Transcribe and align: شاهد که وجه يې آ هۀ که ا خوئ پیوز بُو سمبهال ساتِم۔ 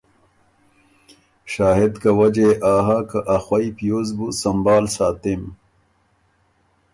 شاهد 1.53 1.93
که 2.01 2.09
وجه 2.19 2.41
يې 2.51 2.51
آ 2.75 2.75
هۀ 2.85 2.97
که 3.09 3.19
ا 3.35 3.37
خوئ 3.45 3.67
پیوز 3.77 4.09
بُو 4.17 4.27
سمبهال 4.41 4.85
ساتِم۔ 4.95 5.43